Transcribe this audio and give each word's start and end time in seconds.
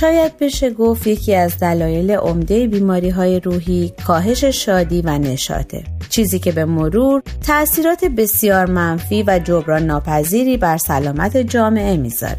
شاید 0.00 0.38
بشه 0.38 0.70
گفت 0.70 1.06
یکی 1.06 1.34
از 1.34 1.58
دلایل 1.58 2.10
عمده 2.10 2.66
بیماری 2.66 3.10
های 3.10 3.40
روحی 3.40 3.92
کاهش 4.06 4.44
شادی 4.44 5.02
و 5.02 5.18
نشاطه. 5.18 5.84
چیزی 6.10 6.38
که 6.38 6.52
به 6.52 6.64
مرور 6.64 7.22
تأثیرات 7.46 8.04
بسیار 8.04 8.66
منفی 8.66 9.22
و 9.22 9.38
جبران 9.44 9.82
ناپذیری 9.82 10.56
بر 10.56 10.76
سلامت 10.76 11.36
جامعه 11.36 11.96
می‌ذاره. 11.96 12.38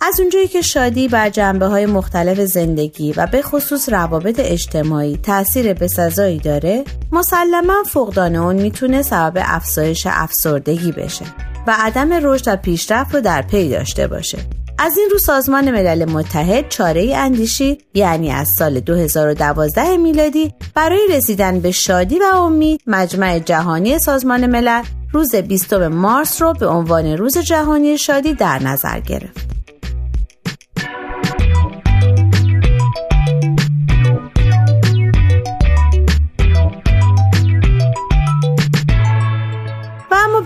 از 0.00 0.20
اونجایی 0.20 0.48
که 0.48 0.62
شادی 0.62 1.08
بر 1.08 1.30
جنبه 1.30 1.66
های 1.66 1.86
مختلف 1.86 2.40
زندگی 2.40 3.12
و 3.12 3.26
به 3.26 3.42
خصوص 3.42 3.88
روابط 3.88 4.40
اجتماعی 4.40 5.16
تاثیر 5.16 5.72
بسزایی 5.72 6.38
داره 6.38 6.84
مسلما 7.12 7.82
فقدان 7.86 8.36
اون 8.36 8.56
می‌تونه 8.56 9.02
سبب 9.02 9.42
افزایش 9.44 10.06
افسردگی 10.10 10.92
بشه 10.92 11.24
و 11.66 11.76
عدم 11.78 12.12
رشد 12.12 12.44
و 12.46 12.56
پیشرفت 12.56 13.14
رو 13.14 13.20
در 13.20 13.42
پی 13.42 13.68
داشته 13.68 14.06
باشه. 14.06 14.38
از 14.82 14.98
این 14.98 15.08
رو 15.10 15.18
سازمان 15.18 15.70
ملل 15.70 16.10
متحد 16.10 16.68
چاره 16.68 17.16
اندیشی 17.16 17.78
یعنی 17.94 18.30
از 18.30 18.48
سال 18.58 18.80
2012 18.80 19.96
میلادی 19.96 20.54
برای 20.74 21.08
رسیدن 21.10 21.60
به 21.60 21.70
شادی 21.70 22.18
و 22.18 22.36
امید 22.36 22.80
مجمع 22.86 23.38
جهانی 23.38 23.98
سازمان 23.98 24.46
ملل 24.46 24.82
روز 25.12 25.34
20 25.34 25.72
مارس 25.72 26.42
رو 26.42 26.52
به 26.52 26.66
عنوان 26.66 27.06
روز 27.06 27.38
جهانی 27.38 27.98
شادی 27.98 28.34
در 28.34 28.62
نظر 28.62 29.00
گرفت. 29.00 29.49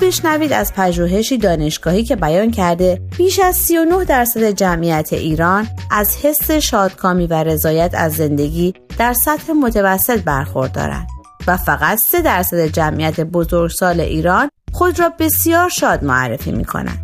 بشنوید 0.01 0.53
از 0.53 0.73
پژوهشی 0.75 1.39
دانشگاهی 1.39 2.05
که 2.05 2.17
بیان 2.17 2.51
کرده 2.51 3.03
بیش 3.19 3.39
از 3.39 3.57
39 3.57 4.05
درصد 4.05 4.51
جمعیت 4.51 5.13
ایران 5.13 5.69
از 5.91 6.17
حس 6.23 6.51
شادکامی 6.51 7.27
و 7.27 7.35
رضایت 7.35 7.91
از 7.95 8.13
زندگی 8.13 8.75
در 8.99 9.13
سطح 9.13 9.53
متوسط 9.53 10.23
برخوردارند 10.23 11.07
و 11.47 11.57
فقط 11.57 11.99
3 11.99 12.23
درصد 12.23 12.67
جمعیت 12.67 13.21
بزرگسال 13.21 14.01
ایران 14.01 14.51
خود 14.73 15.01
را 15.01 15.09
بسیار 15.19 15.69
شاد 15.69 16.05
معرفی 16.05 16.53
می 16.53 16.65
کنند. 16.65 17.04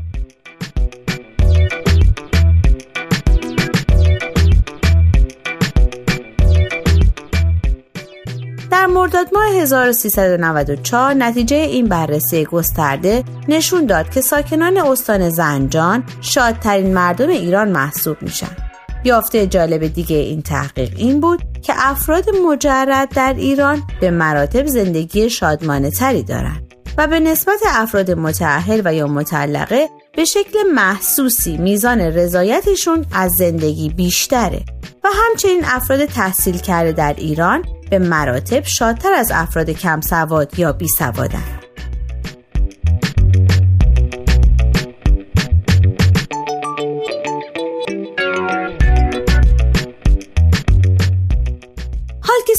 مرداد 8.90 9.28
ماه 9.34 9.46
1394 9.46 11.14
نتیجه 11.14 11.56
این 11.56 11.88
بررسی 11.88 12.44
گسترده 12.44 13.24
نشون 13.48 13.86
داد 13.86 14.10
که 14.10 14.20
ساکنان 14.20 14.76
استان 14.76 15.30
زنجان 15.30 16.04
شادترین 16.20 16.94
مردم 16.94 17.28
ایران 17.28 17.68
محسوب 17.68 18.22
میشن. 18.22 18.56
یافته 19.04 19.46
جالب 19.46 19.86
دیگه 19.86 20.16
این 20.16 20.42
تحقیق 20.42 20.92
این 20.96 21.20
بود 21.20 21.42
که 21.62 21.72
افراد 21.76 22.24
مجرد 22.46 23.08
در 23.14 23.34
ایران 23.34 23.82
به 24.00 24.10
مراتب 24.10 24.66
زندگی 24.66 25.30
شادمانه 25.30 25.90
تری 25.90 26.22
دارند 26.22 26.74
و 26.98 27.06
به 27.06 27.20
نسبت 27.20 27.60
افراد 27.68 28.10
متعهل 28.10 28.82
و 28.84 28.94
یا 28.94 29.06
مطلقه 29.06 29.88
به 30.16 30.24
شکل 30.24 30.58
محسوسی 30.74 31.56
میزان 31.56 32.00
رضایتشون 32.00 33.06
از 33.12 33.30
زندگی 33.38 33.88
بیشتره 33.88 34.64
و 35.04 35.08
همچنین 35.12 35.62
افراد 35.64 36.04
تحصیل 36.04 36.58
کرده 36.58 36.92
در 36.92 37.14
ایران 37.18 37.64
به 37.90 37.98
مراتب 37.98 38.64
شادتر 38.64 39.12
از 39.12 39.30
افراد 39.34 39.70
کم 39.70 40.00
سواد 40.00 40.58
یا 40.58 40.72
بی 40.72 40.88
سوادن. 40.88 41.60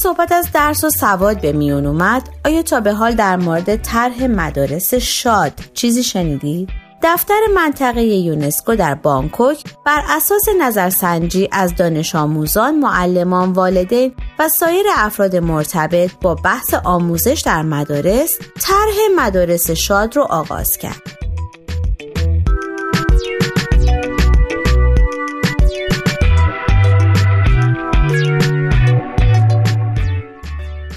صحبت 0.02 0.32
از 0.32 0.52
درس 0.54 0.84
و 0.84 0.90
سواد 0.90 1.42
به 1.42 1.52
میون 1.52 1.86
اومد 1.86 2.30
آیا 2.46 2.62
تا 2.62 2.80
به 2.80 2.94
حال 2.94 3.16
در 3.16 3.36
مورد 3.38 3.76
طرح 3.76 4.28
مدارس 4.28 4.94
شاد 4.94 5.54
چیزی 5.74 6.04
شنیدید؟ 6.04 6.70
دفتر 7.04 7.40
منطقه 7.56 8.04
یونسکو 8.04 8.76
در 8.76 8.96
بانکوک 8.96 9.64
بر 9.86 10.02
اساس 10.10 10.42
نظرسنجی 10.60 11.50
از 11.52 11.76
دانش 11.76 12.16
آموزان، 12.16 12.80
معلمان، 12.80 13.52
والدین 13.52 14.14
و 14.40 14.50
سایر 14.50 14.86
افراد 14.98 15.36
مرتبط 15.36 16.12
با 16.22 16.36
بحث 16.36 16.74
آموزش 16.74 17.44
در 17.46 17.62
مدارس 17.62 18.40
طرح 18.62 18.96
مدارس 19.16 19.72
شاد 19.72 20.16
رو 20.16 20.24
آغاز 20.24 20.78
کرد. 20.78 21.02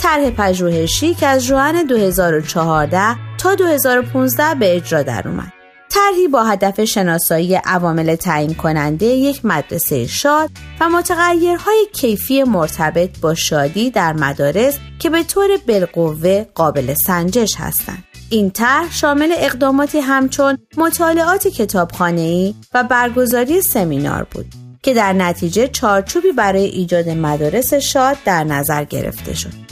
طرح 0.03 0.31
پژوهشی 0.31 1.15
که 1.15 1.27
از 1.27 1.47
جوان 1.47 1.87
2014 1.87 3.17
تا 3.39 3.55
2015 3.55 4.55
به 4.55 4.77
اجرا 4.77 5.03
در 5.03 5.29
اومد. 5.29 5.64
طرحی 5.95 6.29
با 6.29 6.45
هدف 6.45 6.85
شناسایی 6.85 7.55
عوامل 7.55 8.15
تعیین 8.15 8.55
کننده 8.55 9.07
یک 9.07 9.45
مدرسه 9.45 10.07
شاد 10.07 10.51
و 10.81 10.89
متغیرهای 10.89 11.87
کیفی 11.93 12.43
مرتبط 12.43 13.19
با 13.21 13.35
شادی 13.35 13.91
در 13.91 14.13
مدارس 14.13 14.79
که 14.99 15.11
به 15.11 15.23
طور 15.23 15.49
بالقوه 15.69 16.47
قابل 16.55 16.95
سنجش 17.07 17.55
هستند. 17.59 18.05
این 18.31 18.51
طرح 18.51 18.93
شامل 18.93 19.33
اقداماتی 19.37 19.99
همچون 19.99 20.59
مطالعات 20.77 21.49
کتابخانه‌ای 21.49 22.55
و 22.75 22.85
برگزاری 22.85 23.63
سمینار 23.63 24.27
بود 24.31 24.47
که 24.83 24.95
در 24.95 25.13
نتیجه 25.13 25.69
چارچوبی 25.69 26.33
برای 26.33 26.65
ایجاد 26.65 27.09
مدارس 27.09 27.75
شاد 27.75 28.17
در 28.25 28.45
نظر 28.45 28.85
گرفته 28.85 29.35
شد. 29.35 29.64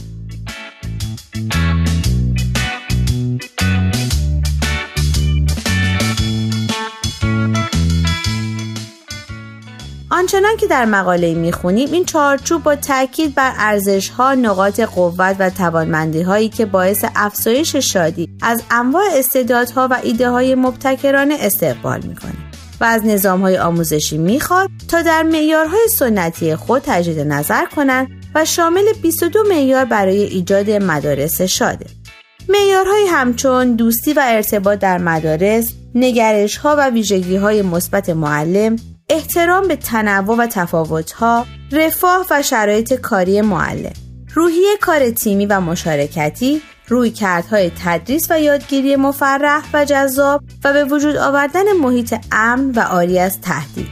آنچنان 10.22 10.56
که 10.56 10.66
در 10.66 10.84
مقاله 10.84 11.34
می‌خونیم 11.34 11.92
این 11.92 12.04
چارچوب 12.04 12.62
با 12.62 12.76
تاکید 12.76 13.34
بر 13.34 13.52
ارزش 13.58 14.08
ها 14.08 14.34
نقاط 14.34 14.80
قوت 14.80 15.36
و 15.38 15.50
توانمندی 15.50 16.22
هایی 16.22 16.48
که 16.48 16.66
باعث 16.66 17.04
افزایش 17.16 17.76
شادی 17.76 18.28
از 18.42 18.62
انواع 18.70 19.04
استعدادها 19.12 19.88
و 19.90 19.98
ایده 20.02 20.30
های 20.30 20.54
مبتکرانه 20.54 21.36
استقبال 21.40 22.00
می‌کنه 22.02 22.32
و 22.80 22.84
از 22.84 23.06
نظام 23.06 23.40
های 23.40 23.58
آموزشی 23.58 24.18
می‌خواد 24.18 24.70
تا 24.88 25.02
در 25.02 25.22
معیارهای 25.22 25.88
سنتی 25.98 26.56
خود 26.56 26.82
تجدید 26.86 27.20
نظر 27.20 27.64
کنند 27.64 28.08
و 28.34 28.44
شامل 28.44 28.92
22 29.02 29.44
معیار 29.48 29.84
برای 29.84 30.22
ایجاد 30.22 30.70
مدارس 30.70 31.40
شاده. 31.40 31.86
معیارهایی 32.48 33.06
همچون 33.06 33.76
دوستی 33.76 34.12
و 34.12 34.22
ارتباط 34.24 34.78
در 34.78 34.98
مدارس 34.98 35.72
نگرش 35.94 36.56
ها 36.56 36.76
و 36.78 36.90
ویژگی 36.90 37.36
های 37.36 37.62
مثبت 37.62 38.10
معلم 38.10 38.76
احترام 39.12 39.68
به 39.68 39.76
تنوع 39.76 40.36
و 40.36 40.46
تفاوتها، 40.46 41.46
رفاه 41.72 42.26
و 42.30 42.42
شرایط 42.42 42.94
کاری 42.94 43.40
معلم، 43.40 43.92
روحیه 44.34 44.76
کار 44.80 45.10
تیمی 45.10 45.46
و 45.46 45.60
مشارکتی، 45.60 46.62
روی 46.88 47.10
کردهای 47.10 47.72
تدریس 47.84 48.30
و 48.30 48.40
یادگیری 48.40 48.96
مفرح 48.96 49.62
و 49.72 49.84
جذاب 49.84 50.42
و 50.64 50.72
به 50.72 50.84
وجود 50.84 51.16
آوردن 51.16 51.72
محیط 51.72 52.14
امن 52.32 52.70
و 52.70 52.80
عالی 52.80 53.18
از 53.18 53.40
تهدید. 53.40 53.88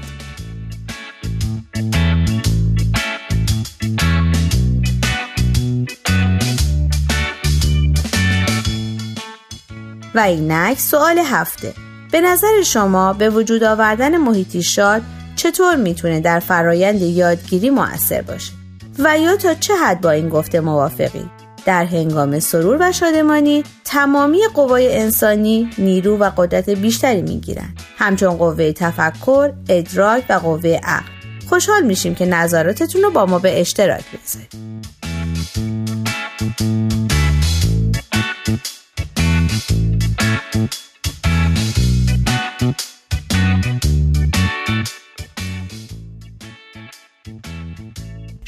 و 10.15 10.19
اینک 10.19 10.79
سوال 10.79 11.19
هفته 11.19 11.90
به 12.13 12.21
نظر 12.21 12.63
شما 12.63 13.13
به 13.13 13.31
وجود 13.31 13.65
آوردن 13.65 14.17
محیطی 14.17 14.63
شاد 14.63 15.03
چطور 15.37 15.77
می‌تونه 15.77 16.21
در 16.21 16.41
فرایند 16.41 17.03
یادگیری 17.03 17.71
موثر 17.71 18.23
باشه؟ 18.23 18.53
و 18.99 19.19
یا 19.19 19.37
تا 19.37 19.55
چه 19.55 19.75
حد 19.75 20.01
با 20.01 20.11
این 20.11 20.29
گفته 20.29 20.61
موافقی؟ 20.61 21.31
در 21.65 21.85
هنگام 21.85 22.39
سرور 22.39 22.77
و 22.81 22.93
شادمانی 22.93 23.65
تمامی 23.85 24.41
قوای 24.55 24.99
انسانی 24.99 25.71
نیرو 25.79 26.19
و 26.19 26.31
قدرت 26.37 26.71
بیشتری 26.71 27.23
می‌گیرند. 27.23 27.81
همچون 27.99 28.37
قوه 28.37 28.73
تفکر 28.73 29.53
ادراک 29.69 30.25
و 30.29 30.33
قوه 30.33 30.81
عقل. 30.83 31.11
خوشحال 31.49 31.83
میشیم 31.83 32.15
که 32.15 32.27
نظراتتون 32.27 33.03
رو 33.03 33.11
با 33.11 33.27
ما 33.27 33.39
به 33.39 33.61
اشتراک 33.61 34.05
بذارید. 34.13 34.81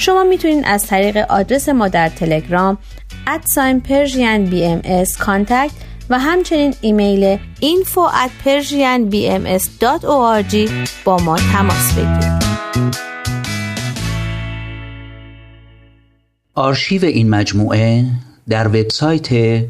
شما 0.04 0.24
می‌تونید 0.24 0.64
از 0.66 0.86
طریق 0.86 1.16
آدرس 1.16 1.68
ما 1.68 1.88
در 1.88 2.08
تلگرام 2.08 2.78
at 3.26 3.80
sign 3.80 4.44
Persian 4.44 4.64
BM 4.64 4.80
و 6.10 6.18
همچنین 6.18 6.74
ایمیل 6.80 7.38
info 7.60 7.98
با 11.04 11.16
ما 11.16 11.36
تماس 11.36 11.92
بگیرید. 11.92 12.42
آرشیو 16.54 17.04
این 17.04 17.30
مجموعه 17.30 18.04
در 18.48 18.68
وبسایت 18.68 19.62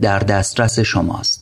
در 0.00 0.18
دسترس 0.18 0.78
شماست. 0.78 1.39